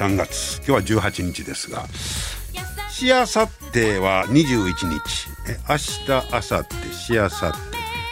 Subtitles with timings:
[0.00, 1.84] 3月今日は18日ですが
[2.88, 5.28] しあさっては21日。
[5.46, 7.58] え明日明後日しあさって。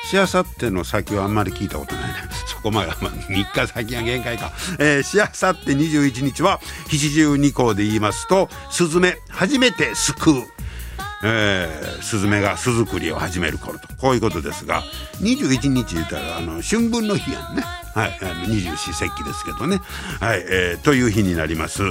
[0.07, 2.15] しあさっての先はあんまり聞いたことないね
[2.47, 10.35] そこまで、まあ、3日先が限界か、え、しあさって21日は七十二項で言いますとスズメ初めて救う。
[11.25, 13.89] えー、スズメが巣作りを始める頃と。
[13.97, 14.85] こういうことですが
[15.23, 17.65] 21日言ったらあの春分の日やんね。
[17.99, 19.81] はい、二十四節気ですけどね、
[20.21, 21.83] はいえー、という日になります。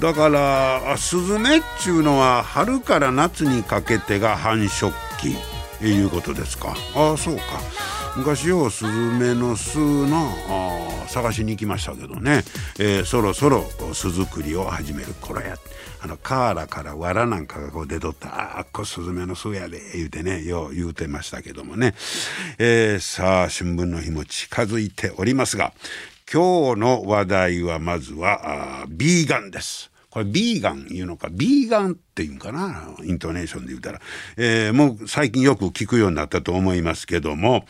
[0.00, 5.36] だからスズメっちゅうのは春から夏にかけてが繁殖期。
[5.82, 6.74] いうことですか？
[6.94, 7.42] ああそうか。
[8.16, 10.30] 昔よスズメの巣の
[11.08, 12.44] 探しに行きましたけどね、
[12.78, 15.56] えー、そろそろ巣作りを始める頃や。
[16.00, 21.94] あのカーラから藁なんかがこう出とった「あっこスズメの巣やで」言うてねよう言うてましたけどもね、
[22.58, 25.72] えー、さあ春分の日も近づいておりますが
[26.30, 29.93] 今日の話題はまずはビーガンです。
[30.14, 34.00] これビーガン言うのかビーガンっていうんかなイントネーションで言うたら、
[34.36, 37.64] えー、もう最近よく聞くようになったと思いますけども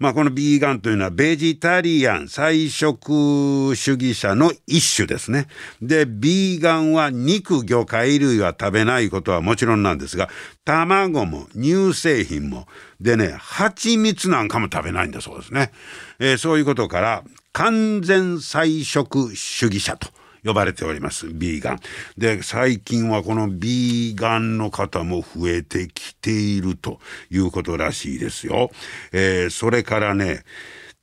[0.00, 5.46] まあこのビーガンというのはベジタリアン菜食主義者の一種ですね。
[5.80, 10.28] でビーガンは肉魚介類は食べないことはもちろんなんですが
[10.64, 12.66] 卵も乳製品も
[13.00, 15.70] でね蜂蜜なんかも食べないんだそうですね、
[16.18, 20.08] えー、そういうことから完全菜食主義者と。
[20.44, 21.80] 呼ばれておりますビーガン。
[22.16, 28.70] で最近はこのビーガンの方も増えてきているということらしいですよ、
[29.12, 30.44] えー、それからね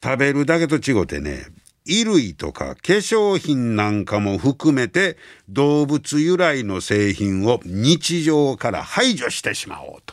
[0.03, 1.45] 食べるだけと違ってね
[1.85, 5.17] 衣類とか化粧品なんかも含めて
[5.49, 10.12] 動物由来の製品を日常から排除してしまおうと。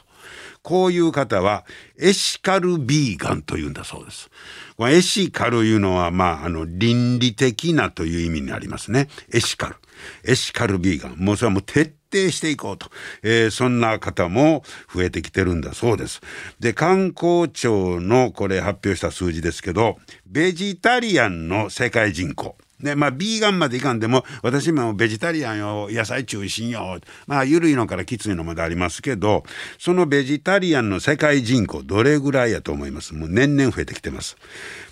[0.63, 1.65] こういう方は
[1.99, 4.31] エシカルビーガンというんだそうです。
[4.79, 9.09] エシカルいうのは、まあ、あの、倫理的なという意味になりますね。
[9.33, 9.77] エシカル。
[10.25, 11.17] エシカルビーガン。
[11.17, 12.91] もうそれはもう徹底していこうと。
[13.23, 16.21] えー、そんな方も増えてきてるんだそうです。
[16.59, 22.57] で、観光庁のこれ発表した数字ですけど、ベジタリアンの世界人口。
[22.83, 26.99] で、まあ、ビーガンまでいかんでも、私もベジタリアンよ、野菜中心よ。
[27.27, 29.45] まあ、緩いのからきついのまでありますけど、
[29.79, 33.15] そのベジタリアンの世界人口、どれぐらいやと思います？
[33.15, 34.37] もう年々増えてきてます。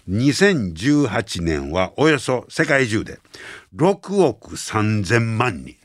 [0.09, 3.19] 2018年はおよそ世界中で
[3.77, 5.77] 6億3000万人。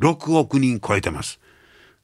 [0.00, 1.40] 6億人超えてます。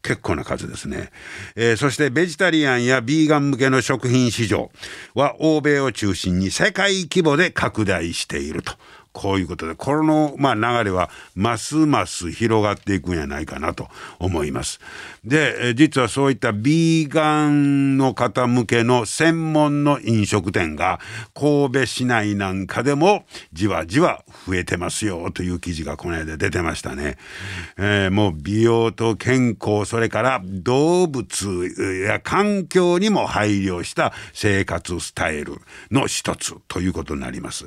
[0.05, 1.11] 結構な数ですね、
[1.56, 4.71] えー、そしてベジタリアンやビーガン向けの食品市場
[5.15, 8.75] は欧米を中心に世界規模で拡大していると
[9.15, 13.89] こういうことで、この、まあ、流れはますます広がっていくんやないかなと
[14.19, 14.81] 思います。
[15.25, 20.99] で、実はそういったビーガンの方向けの専門の飲食店が
[21.33, 27.17] 神戸市内なんかでもじわじわ増えてますよという記事がこの間出てましたね。
[27.79, 35.61] えー、もう美容と健康、それから動物や環境にも配慮した生活スタイル
[35.93, 37.67] の一つということになります。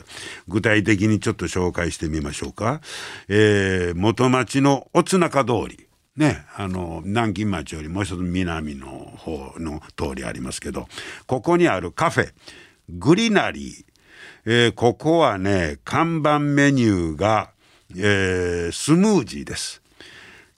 [0.49, 2.81] 具体的にちょっとと紹介してみましょうか。
[3.29, 5.87] えー、元町のおつなか通り。
[6.17, 10.87] ね、あの、南京町よりもう一つ南の方の通りありますけど、
[11.27, 12.33] ここにあるカフェ、
[12.89, 13.85] グリナリー。
[14.49, 17.51] えー、ここはね、看板メニューが、
[17.95, 19.81] えー、スムージーです。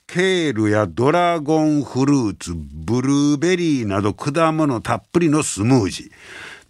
[0.06, 6.10] ケールやドラゴンフルーツ、ブルーベリーなど果物たっぷりのスムージー。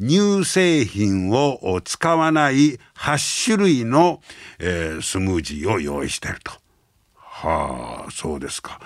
[0.01, 4.23] 乳製品を使わない8種類の、
[4.59, 6.53] えー、スムージーを用意してると。
[7.15, 8.81] はあ、そうですか。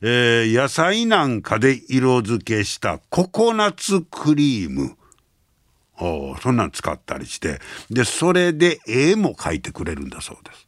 [0.00, 4.96] えー、野菜なんかで色付けしたココナッツクリーム。
[6.00, 7.60] おそんなん使ったりして、
[7.90, 10.61] で、それで絵も描いてくれるんだそうです。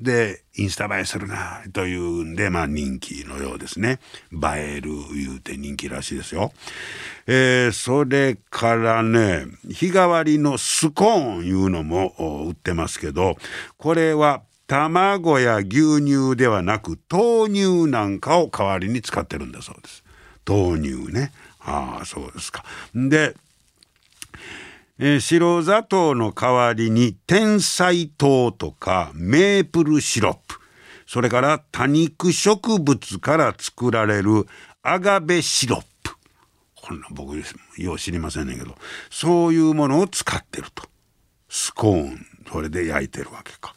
[0.00, 4.00] で、インスタ映えするな、というんで、まあ人気のようですね。
[4.32, 4.36] 映
[4.76, 6.52] える言うて人気らしいですよ。
[7.26, 12.14] えー、それからね、日替わりのスコーンいうのも
[12.48, 13.36] 売ってますけど、
[13.78, 20.02] これは卵や牛乳ではなく豆乳なんかを代わりに使ってるんだそうです。
[20.46, 21.32] 豆乳ね。
[21.60, 22.64] ああ、そうですか。
[22.94, 23.34] で、
[24.96, 30.60] えー、白砂糖の代わりに天才糖とかメープルシロップ。
[31.06, 34.46] それから多肉植物から作られる
[34.82, 36.12] アガベシロップ。
[36.76, 37.34] こんな僕
[37.76, 38.76] よう知りませんねんけど。
[39.10, 40.84] そういうものを使ってると。
[41.48, 43.74] スコーンそれで焼いてるわけか。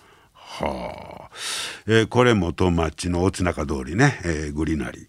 [0.65, 1.29] はあ、
[1.85, 5.07] えー、これ元町の大津中通りね、えー、グリナリ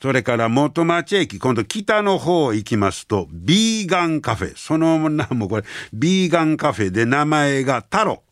[0.00, 4.56] それから元町駅今度北の方行きますとビーガンカフェ。
[4.56, 8.22] その名もこれビーガンカフェで名前がタロ。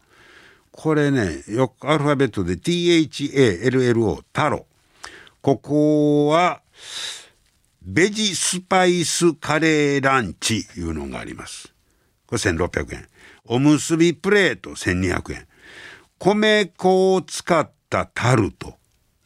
[0.70, 4.66] これねよくアルファベットで THALLO タロ。
[5.42, 6.62] ここは
[7.82, 11.72] ベジスパイスカレーランチいうのがあります。
[12.26, 13.08] これ1600円。
[13.44, 15.47] おむすびプレート1200円。
[16.18, 18.74] 米粉を使ったタルト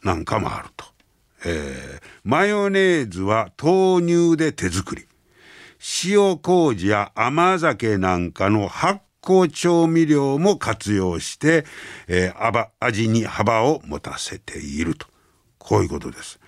[0.02, 0.84] なんかもあると。
[1.44, 5.06] えー、マヨネーズは豆乳で手作り。
[6.04, 11.64] 塩麹や甘酒なんかの発酵調味料も活用して、
[12.08, 15.06] えー、味に幅を持たせていると。
[15.62, 16.38] こういうことです。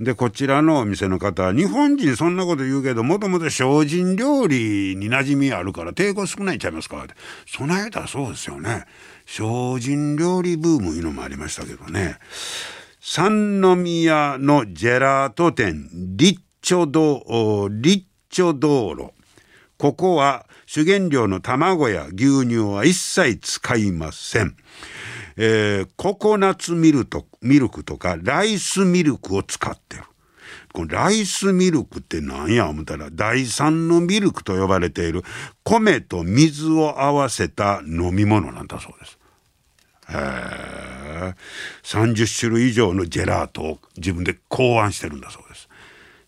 [0.00, 7.14] でこちらのお店の方日本人そんなこと言うけどもともと精進料理に馴染みあるから抵抗少ないんちゃいますかって
[7.46, 8.86] そないだそうですよね
[9.26, 12.18] 精進料理ブームいうのもありましたけどね
[13.00, 19.12] 三宮のジェラート店リッチョドリッチョ道路
[19.76, 24.56] ここは主原料の卵や牛乳は一切使いません。
[25.36, 30.04] えー、ココナッツミルとミルクとかライスミルクを使ってる。
[30.72, 32.68] このライスミルクって何や？
[32.68, 35.22] 思ったら第三のミルクと呼ばれている
[35.64, 39.18] 米と水を合わせた飲み物なんだそうです。
[40.08, 41.34] へえ
[41.84, 45.68] 30種類以上のジェラートを自分で考案してるんだそうです。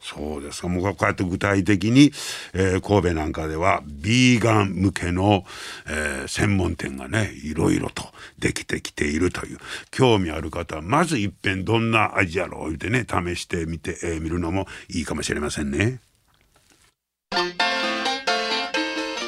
[0.04, 2.12] そうですかもうこうやって具体的に、
[2.52, 5.44] えー、神戸なんかではビーガン向けの、
[5.88, 8.04] えー、専門店がねいろいろと
[8.38, 9.58] できてきているという
[9.90, 16.00] 興味ある方はまずいっぺんどんな味やろう言うてね試してみて、えー、見るのもいいかもしれませんね。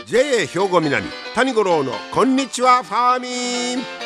[0.06, 4.05] JA 兵庫南谷五郎のこんにちはファーミン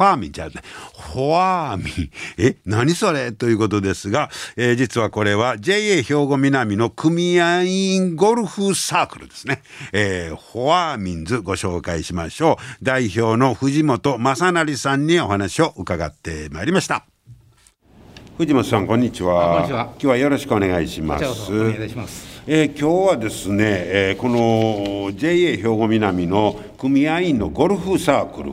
[0.00, 0.52] ファーミンじゃな
[1.12, 2.10] フォアーミン。
[2.38, 3.32] え、何それ？
[3.32, 9.60] ということですが、えー、実はこれは JA 兵庫南の組合員ゴルフサークルですね。
[9.92, 12.82] えー、フォアーミンズご紹介しましょう。
[12.82, 17.04] 代表の藤本正成さんにお話を伺ってまいりました。
[18.38, 19.66] 藤本さんこんにちは。
[19.68, 21.52] 今日はよろしくお願いします。
[21.52, 22.40] お願いします。
[22.46, 28.52] えー、今日はですね、えー、この JA 兵庫南の組合員のゴルフサークル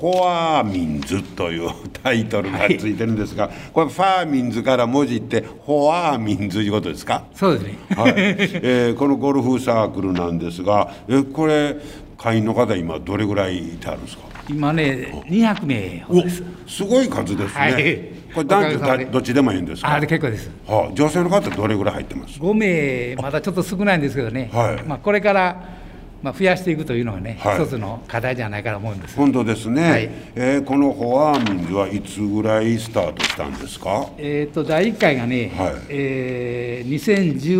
[0.00, 1.70] フォアーミンズという
[2.02, 7.24] タイトルがついてるんですが、はい、これファーミンズからもじってフォアーミンズいうことですか？
[7.34, 11.76] そうですね、はいえー、このゴルフサークルなんですがえこれ
[12.16, 14.22] 会員の方今どれぐらいいてあるんですか？
[14.48, 19.96] 今ね200名ですすごい数ですね、はいこれ男女どっちでもいいんですか？
[19.96, 20.48] あ結構です。
[20.64, 24.48] はあ、女性の方どれぐらい入ってます？5名まだちょっと少ないんですけどね。
[24.52, 24.82] はい。
[24.84, 25.79] まあこれから
[26.22, 34.10] まあ、増やしていくというのがね、はい、一つの課題じゃないかと思うんです本当ですね、はい、えー、このフォアーミンズはいつぐらいスタートしたんですか？
[34.18, 35.74] えっ、と第1回がね、はい。
[35.88, 36.90] えー、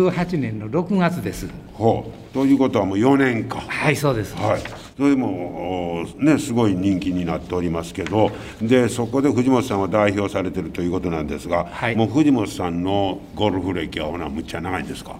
[0.05, 1.47] 2018年の6月です。
[1.73, 2.33] ほう。
[2.33, 3.61] ということはもう4年か。
[3.67, 4.35] はいそうです。
[4.35, 4.61] はい。
[4.95, 8.29] それでもねすごい人気になっておりますけど
[8.61, 15.15] でそこで藤本さんは代表されてるということなんですが、はい、もう藤本さんのゴルフ歴はほなむっちゃ長いんですか？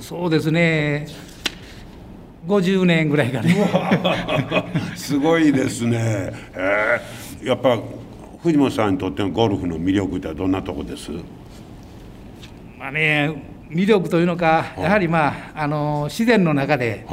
[0.00, 1.06] そうですね
[2.46, 3.54] 50年ぐらいかね
[4.96, 7.78] すごいですね、えー、やっぱ
[8.42, 11.10] 藤本さんにとってのゴルフの魅力ってどんなとこです？
[12.78, 17.06] まあね魅力というのか、やはりまああの自然の中で、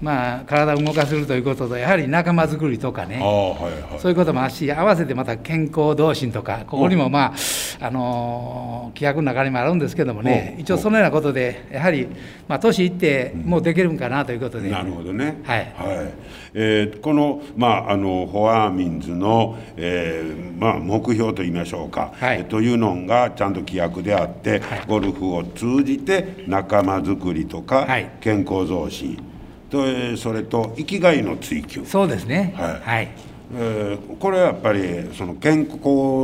[0.00, 7.34] まあ、体を動かせるということとやはり仲間づくりとかね、はいはい、そういうこともあるし合わせてまた健康同心とかここにもま
[7.80, 10.56] あ、あのー、規約の中にもあるんですけどもね。
[10.58, 12.08] 一応そのようなことでやはり、
[12.48, 15.40] まあ、年いってもうできるんかなということで、うん、なるほどね。
[15.44, 16.10] はい、はい。
[16.54, 29.29] えー、この,、まあ、あのフォアミンズの、えーまあ、目標といいましょうか、はい、というのがちゃんと規約であって、はい、ゴルフを通じて仲間づくりとか、はい、健康増進
[29.70, 31.84] とそれと生きがいの追求。
[31.84, 32.54] そうですね。
[32.56, 33.08] はい、はい。
[33.52, 35.78] えー、これはやっぱりその健康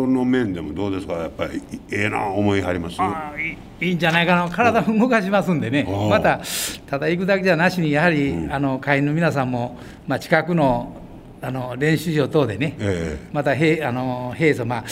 [0.07, 1.15] の面でもどうですか？
[1.15, 1.61] やっぱり
[1.91, 2.97] ええな思いはります？
[3.01, 3.33] あ
[3.81, 4.49] いいんじゃないかな。
[4.49, 5.89] 体動かしますんでね。
[6.09, 6.41] また
[6.87, 9.77] ただ行くだけじゃなしにやはり、うん、あの会員の皆さんも、
[10.07, 11.03] まあ、近くの
[11.43, 14.85] あの練習場等でね、えー、またへあの平素まあ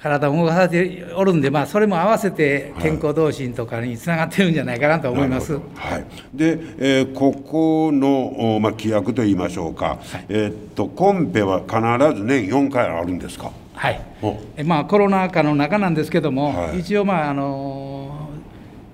[0.00, 5.54] 体を動かさせておるんで、まあ、それも合わせて健康同心とかにつながってるんじゃないかなと思います。
[5.54, 5.60] は
[5.98, 11.76] い、で、えー、ここの、まあ、規約といいましょうか、はい、えー、っとコンペは必
[12.16, 13.50] ず年4回あるんですか？
[13.74, 14.00] はい、
[14.56, 18.17] えまあ、コロナ禍の中なんですけども、はい、一応、まああの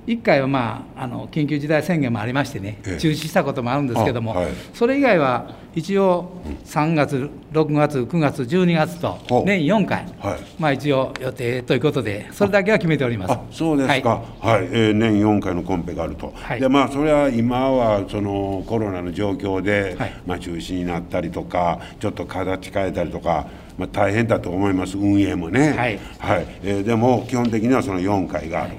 [0.07, 6.31] 1回は、まあ、あの緊急事態宣言もありましてね、中止したこともあるんですけども、はい、それ以外は一応
[6.67, 13.59] 3月、6月、9月、12月と年4回、はい、まあ、一応予定ということで、それだけは決めております。
[13.59, 23.47] そうですか、はい、はい、えー、年4回のコンペがあると、はい、でまあ、それは今はそのコロナの状況で、はい、まあ、中止になったりとか、ちょっと形変えたりとか、
[23.79, 25.99] まあ、大変だと思います、運営もね、はい。
[26.19, 26.47] はい。
[26.63, 28.75] えー、でも基本的にはその4回がある。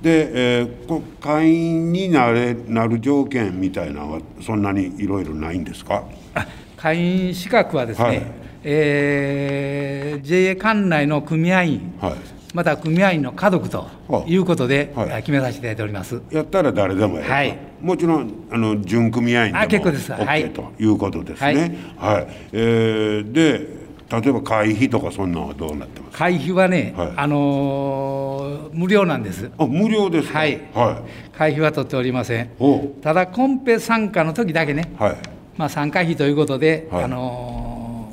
[0.00, 6.04] で、えー、会員になれなる条件みたいなのはそんなにいろいろないんですか？
[6.76, 8.22] 会員資格はですね、はい、
[8.62, 12.14] えー、JA 管内の組合員、はい、
[12.54, 13.88] また組合員の家族と
[14.28, 14.36] い。
[14.36, 16.20] うことで、はい、決めさせていただいております。
[16.30, 21.76] やったら誰でもやる、はい、もちろんあの準組合員でも OK ということですね。
[21.96, 23.77] はい、はい、えー、で
[24.10, 26.16] 例えば会費とかそんなのはどうなってます？
[26.16, 29.50] 会費はね、はい、あのー、無料なんです。
[29.58, 32.50] あ無料ですはい、はい、会費は取っておりません。
[33.02, 35.16] ただコンペ参加の時だけね、はい。
[35.56, 37.57] まあ、参加費ということで、はい、あのー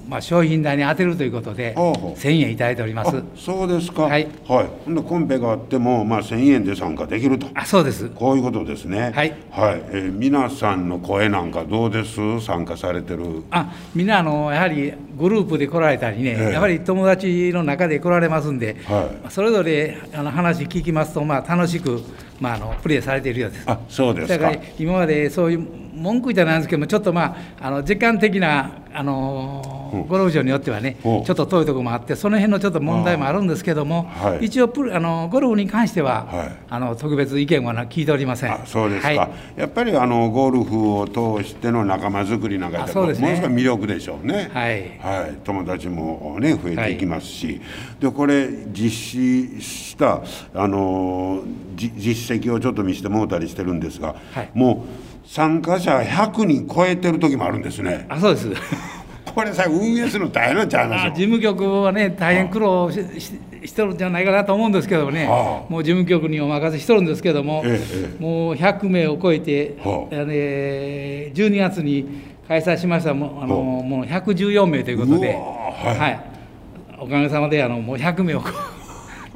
[0.07, 3.23] まあ、商品代に当てるということで、1000円いただいております。
[3.35, 8.09] そうですか、はい、はい、ほんでコンペがあっても、まあ、1000円で参加できると、あそうです。
[8.09, 9.35] こういうことですね、はい。
[9.51, 9.83] はい。
[9.89, 12.41] えー、皆さんの声なんかどうです？
[12.41, 13.43] 参加されてる。
[13.51, 22.01] あみんなあのやはりグループで来られたりね、えー、やはり友達の中で来られますんで、はい、それぞれあの話聞きますと、まあ、楽しく、
[22.39, 23.63] まあ、あのプレーされているようです。
[23.65, 25.59] あそうですだから今までそういう
[25.93, 38.53] 文句じゃないんですけどもちょっとまああの時間的なあのー、ゴルフ場によってはねちょっと遠いところもあってその辺のちょっと問題もあるんですけども、はい、一応プあのゴルフに関しては、はい、あの特別意見は聞いておりません。
[38.53, 44.49] あそうですか、はい、やっぱりあのゴルフを通しての仲間づくりなんかそうです、ね、ものすごい魅力でしょうね。
[44.53, 47.61] はい、はい、友達もね増えていきますし、
[47.99, 50.21] でこれ実施した
[50.53, 51.43] あの
[51.75, 54.15] 実績をちょっと見せてもうたりしてるんですが、
[54.53, 54.85] も
[55.23, 58.05] う参加者100人超えてる時もあるんですね。
[58.09, 58.49] あそうです。
[59.35, 63.03] これさ運営するの大変なんちゃいます事務局はね大変苦労し
[63.65, 67.81] してるんじゃないかなと思うんですけどもね、もう事務局にお任せしとるんですけども、え
[68.19, 72.05] え、もう100名を超えて、はあ、ね、12月に
[72.47, 76.19] 開催しましたもあのもう114名ということで、はい、はい、
[76.99, 78.74] おかげさまであのもう100名を超え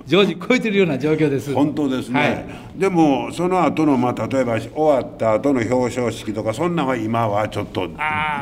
[0.09, 1.53] 常時超えてるような状況です。
[1.53, 2.19] 本当ですね。
[2.19, 7.87] はい、でもその後のまあ例えば終わった後の表彰式とかそんなは今はちょっと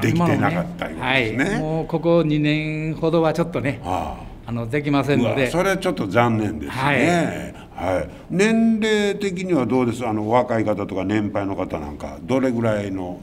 [0.01, 1.43] できてなかったようですね。
[1.43, 5.51] ねはい、もうここ2年ほどはちょっとね、ああのできませんので。
[5.51, 7.53] それちょっと残念ですね。
[7.75, 10.07] はい、はい、年齢的にはどうです？
[10.07, 13.19] あの若い方とか年配の方なんかどれぐらいの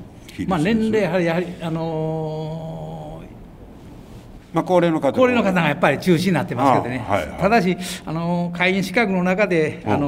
[0.46, 2.83] まあ年齢やはりやはりあのー
[4.54, 10.06] まあ、高齢の方高齢の方がやっぱり中止になってますけどね、はいはい、ただしあの会員資格の中で、あの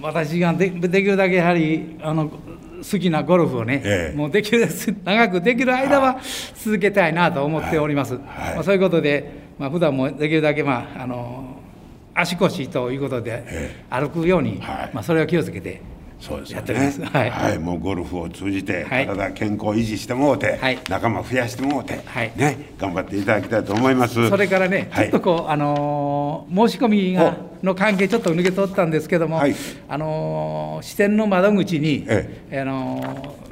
[0.00, 4.16] 私がでできるだけやはりあの好きなゴルフをね、ええ。
[4.16, 4.68] もうできる
[5.04, 6.20] 長くできる間は
[6.54, 8.22] 続けたいなと思っております、はい。
[8.54, 11.56] まあ、そういうことで、まあ普段もできるだけ、まあ、あの
[12.14, 13.84] 足腰ということでえ。
[13.90, 14.90] 歩くように、はい。
[14.92, 15.80] まあ、それを気をつけて
[16.20, 16.98] そうですよやっております。
[16.98, 17.06] ね。
[17.06, 19.06] はいもうゴルフを通じてはい。
[19.06, 20.78] 体健康維持してもうて、はい。
[20.88, 22.32] 仲間増やしてもうて、はい。
[22.36, 24.28] ね頑張っていただきたいと思います。
[24.28, 25.04] それからね、はい。
[25.04, 29.54] ちょっとこう、あのー申し込みがの関係、ちょっと抜け取ったんですけども、はい。
[29.88, 33.46] あのー支店の窓口に、えあのー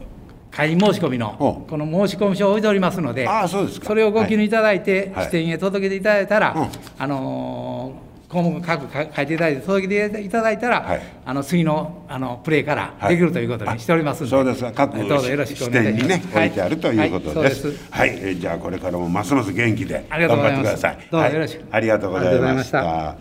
[0.51, 3.87] 会員申し込みのこの申し込み書を置いておりますので、そうですか。
[3.87, 5.25] それをご記入いただいて、はい。
[5.27, 6.69] 支店へ届けていただいたら、うん。
[6.97, 8.04] あのー
[8.35, 11.03] 項目各書いていただいて届けていただいたら、はい。
[11.25, 13.15] あの次のあのプレーからはい。
[13.15, 14.63] できるということにしておりますので、そうです。
[14.65, 16.09] が各どうぞよろしくお支願いします。
[16.09, 17.69] ね、置いてあるということはいです。
[17.91, 18.09] はい。
[18.11, 20.97] はい、えーじゃあこれからもますます元気で頑張ってください。
[20.97, 21.35] どうぞはい。
[21.35, 23.17] よろしくありがとうございました。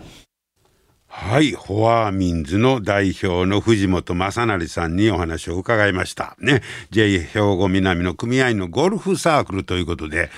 [1.16, 6.36] はい、フォアーミンズの代表の藤本正成さんにお話を伺いました。
[6.40, 10.28] ね、J 兵庫南の組合員のゴルフサークルということで、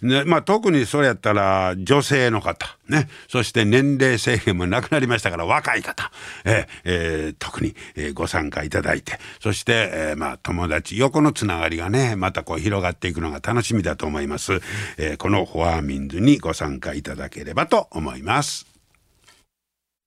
[0.00, 6.10] ね、まあ特にそれやったら女性の方、ね、そして年齢制限もなくなりましたから若い方、
[6.46, 14.60] ええー特に、えご参加いただいて、そして、えーまあ友達、横のつながりがね、またこう広がっていくのが楽しみだと思います。
[14.96, 18.71] えーこのフォアーミンズにご参加いただければと思います。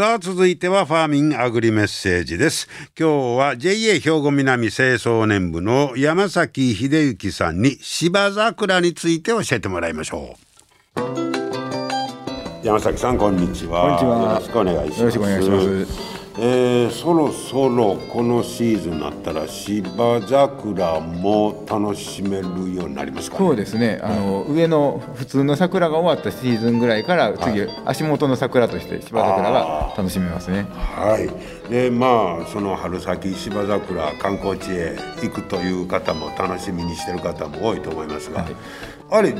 [0.00, 2.70] さあ続いてはファーミンアグリメッセージです。
[2.98, 10.38] 今日は JA 兵庫南清掃年部の山崎秀幸さんに芝桜について教えてもらいましょ
[10.96, 12.66] う。
[12.66, 13.82] 山崎さんこんにちは。
[13.82, 14.28] こんにちは。
[14.30, 16.09] よろしくお願いします
[16.42, 23.46] えーそろそろこのシーズンになったら芝桜も楽しめるようになりますかね。
[23.46, 30.66] そうですね、あの上の普通の桜が終わったシーズンぐらいから次、足元の桜として芝桜が楽しめますね。
[30.70, 38.56] はい、でまあその春先芝桜観光地へ行くという方も楽しみにしてる方も多いと思いますが、はい。
[39.10, 39.34] あれ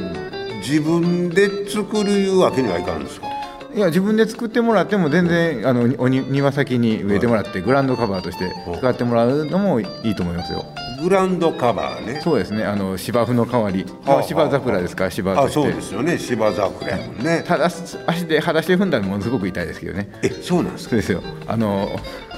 [0.58, 3.29] 自分で作るいうわけにはいかんですか？
[3.74, 10.64] いや自分で作ってもらっても全然あのおに庭先に植えてもらってグラウンドカバーとして使ってもらうのもいいと思いますよ。
[11.02, 15.04] グランドカバーねそうですね、あの芝生の代わり、はあ芝桜ですか？
[15.04, 15.40] ら芝。
[15.40, 20.11] あそうですよね芝桜やもんね、ただ足で裸足で踏んだらものすごく痛いですけどね。
[20.22, 20.90] えそうなんですか？
[20.90, 21.22] そうですよ。
[21.46, 21.88] あの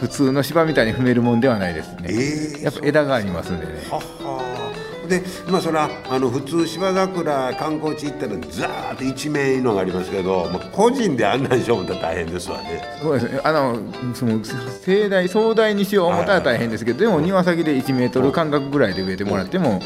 [0.00, 2.02] 普通の芝みたいに踏めるもんではないですね。
[2.04, 3.72] えーやっぱ枝がありますんでね。
[3.90, 4.61] はは
[5.08, 12.82] でまあそれはあの普通芝桜観光地行ったらザーッと一面のがありますけど、まあ、個人であんなんしよう思ったら大変ですわね。
[13.00, 13.40] そうですね。
[13.42, 13.78] あの
[14.14, 19.80] その盛大壮大にしよう思ったら大変ですけど、でも庭先で1メートル間隔ぐらいで植えてもらっても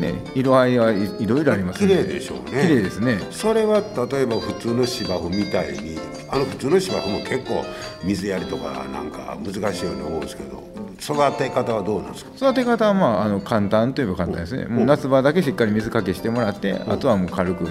[0.00, 2.62] ね、色合いはいいろいろありますん綺麗でしょうね。
[2.62, 3.18] 綺麗ですね。
[3.30, 3.80] それは
[4.10, 5.98] 例えば普通の芝生みたいに
[6.32, 7.62] あの普通の芝生も結構
[8.02, 10.62] 水やりとかなんか難しいように思うんですけど
[10.98, 12.30] 育て方はどうなんですか？
[12.50, 14.66] 育て方はまああの簡単といえば簡単ですね。
[14.66, 17.66] もう夏場だけしっかり水かけしてもらって、あとはもう軽く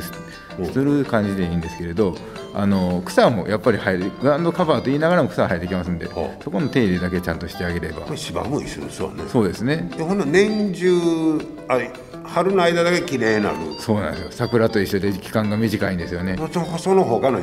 [0.66, 2.16] すする感じでいいんですけれど、
[2.54, 6.08] あの草もやっぱり生えるグラウンドカバーと言いながらも草生えてきますんで
[6.44, 8.02] そこの手入れだけちゃんとしてあげれば。
[8.02, 9.24] これ芝も一緒ですわね。
[9.28, 9.90] そうですね。
[9.96, 11.80] でほんな年中あ
[12.24, 13.58] 春の間だけ綺麗になる。
[13.80, 14.28] そうなんですよ。
[14.32, 16.38] 桜と一緒で期間が短いんですよね。
[16.52, 17.40] そその他の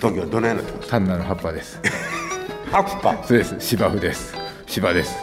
[0.00, 1.80] 時はどのようになってます単なる葉っぱです。
[2.70, 3.22] 葉っぱ？
[3.24, 3.54] そうです。
[3.60, 4.34] 芝生です。
[4.66, 5.16] 芝です。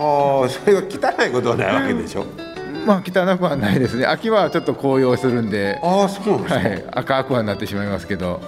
[0.00, 2.24] ああそれが汚いことはないわけでしょ
[2.88, 4.06] まあ汚くはないですね。
[4.06, 5.78] 秋はちょっと紅葉するんで。
[5.82, 8.40] ああそうはい、赤くはなってしまいますけど。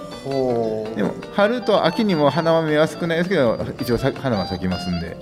[0.95, 5.15] でも春と秋にも花は見やすくないですけど一応さ花は咲きますんで。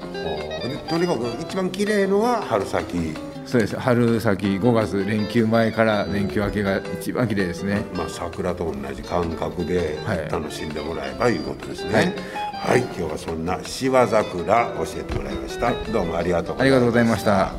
[0.89, 3.13] とにかく一番綺麗のは春先。
[3.45, 3.77] そうです。
[3.77, 7.81] 春先5月連休前から連休明けが一番綺麗ですね。
[7.93, 10.29] まあ桜と同じ感覚ではい。
[10.31, 12.15] 楽しんでもらえばいうことですね。
[12.59, 17.53] はい、今日はそんな芝桜教えてもらいました、どうもありがとうありがとうございました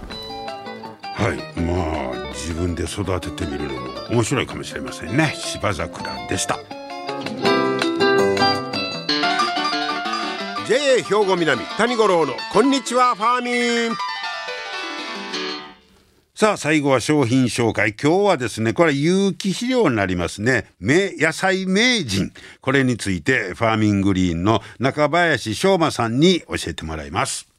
[1.21, 1.61] はい。
[1.61, 5.35] まあ自分で育ててみるのも面白いかもしれませんね。
[5.37, 6.59] 芝桜でした。
[10.67, 13.97] JA 兵庫南谷五郎のこんにちはファーミン。
[16.35, 17.93] さあ最後は商品紹介。
[17.93, 20.73] 今日はですねこれは有機肥料になりますね。
[20.81, 22.33] 名野菜名人。
[22.63, 27.50] これについてファーミングリーンの中林翔馬さんに教えてもらいます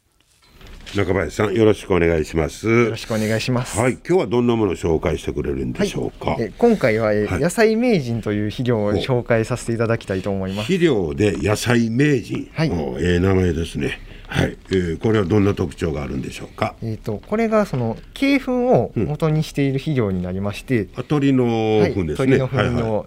[0.95, 2.67] 中林さんよろしくお願いします。
[2.67, 3.79] よろしくお願いします。
[3.79, 3.93] はい。
[3.93, 10.65] 今日はどんなものを紹介してくれるんでしょうか、え今回は、野菜名人という肥料を紹介させていただきたいと思います。
[10.65, 12.71] 肥料で野菜名人、はい。
[12.71, 13.99] おええ名前ですね。
[14.27, 16.75] はい、えーこれはどんな特徴があるんでしょうか？
[16.81, 23.05] えっ、とこれがその鶏粉を元にしている肥料になりまして、あ鳥のはい、糞ですね、鳥の糞の、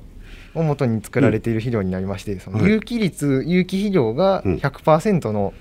[0.55, 4.55] を元に作られている肥料になりまして、その有機率、有機肥料がうん。
[4.57, 5.55] 100%の、お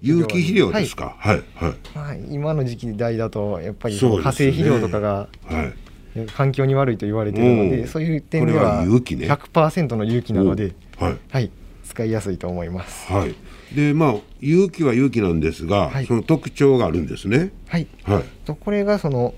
[0.00, 1.16] 有機肥料ですか？
[1.18, 1.42] はい。
[1.54, 6.26] はいまあ、今の時期代だとやっぱり化成肥料とかがはい。
[6.34, 7.86] 環境に悪いと言われているので、うん。
[7.86, 9.28] そういう点ではは有機ね。
[9.28, 11.16] 100%の有機なので、はい。
[11.30, 11.50] はい、
[11.84, 13.12] 使いやすいと思います。
[13.12, 13.34] はい。
[13.74, 16.06] でまあ有機は有機なんですが、はい。
[16.06, 17.52] その特徴があるんですね。
[17.68, 17.86] はい。
[18.02, 18.24] はい。
[18.44, 19.34] とこれがその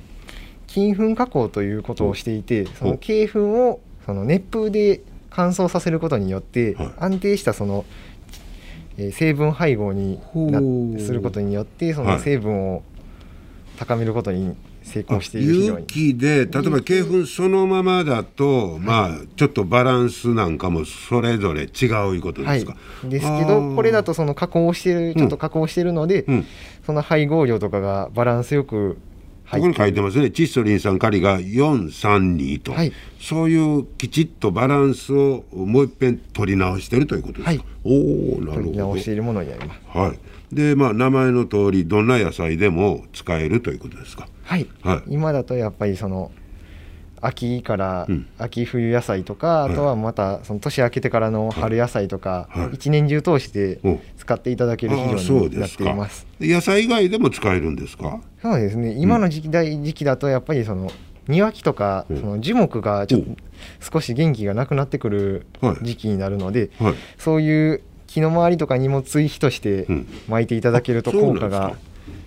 [0.69, 6.91] 金粉加工ということをしていてその鶏粉をその熱風で乾燥させることによってはい。
[6.99, 8.01] 安定したその、えー
[9.13, 10.21] 成分配合に
[10.99, 12.17] することによってそはい。
[12.17, 12.83] の成分を
[13.79, 26.47] 高めることに成功している有に、機で例えば鶏粉そのままだと、まあちょっとバランスなんかもそれぞれ違ういうことはいですか、、ですけあどーこれだとその加工してるちょっと加工してるので、うん。
[26.85, 28.99] その配合量とかがバランスよく
[29.51, 30.27] ここに書いてますね。
[30.27, 32.93] 窒素リン酸カリが432と、はい。
[33.21, 37.65] そういうきちっとバランスをもう一遍取り直してるということですか、はい。
[37.85, 39.81] おおなる取りほど直しているものになります。
[39.89, 40.19] はい。
[40.55, 44.29] でまあ名前の通りどんな野菜でも使えるということですか？
[44.45, 45.03] はい、はい。
[45.09, 46.33] 今だとやっぱりその
[47.21, 48.27] 秋からうん。
[48.39, 52.75] 秋冬野菜とか、いあとはまたその年明けてからの春野菜とか、はい。
[52.77, 56.27] 一年中通してお使っていただける肥料になっています。
[56.41, 58.21] 野菜以外でも使えるんですか？
[58.43, 58.95] そうですね。
[58.99, 60.91] 今の時期だ時期だとやっぱりその
[61.29, 62.21] 庭木とか、うん。
[62.21, 63.29] その樹木がちょっと
[63.93, 65.85] 少し元気がなくなってくるはい。
[65.85, 66.95] 時期になるので、はい。
[67.19, 70.07] そういう木の周りとかにも追肥としてうん。
[70.29, 71.77] 巻いていただけると効果が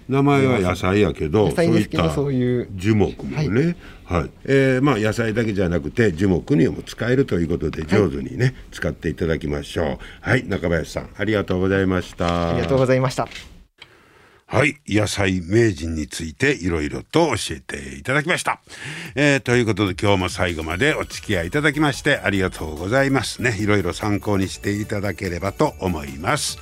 [0.10, 2.68] 名前は野菜やけどそそういう。
[2.76, 4.30] 樹木もね、はい。
[4.46, 9.98] えーまあ、野菜だけじゃなくて樹木にも使えるということで上手にね、使っていただきましょう。
[10.22, 12.52] はい中林さんありがとうございました。
[12.52, 13.28] ありがとうございました。
[14.46, 18.62] はい野菜名人についていろいろと教えていただきました、
[19.16, 23.42] えーということで今日も最後までお付き合いいただきましてありがとうございます。
[23.42, 26.60] ねいろいろ参考にしていただければと思います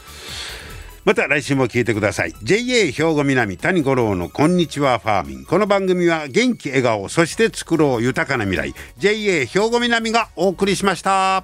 [1.03, 2.33] また来週も聞いてください。
[2.43, 5.45] JA 兵庫南谷五郎のこんにちはファーミン。
[5.45, 8.75] この番組は元気笑顔そして作ろう豊かな未来。
[8.99, 11.43] JA 兵庫南がお送りしました。